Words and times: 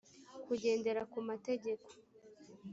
kugendera 0.45 1.01
ku 1.11 1.19
mategeko 1.27 1.87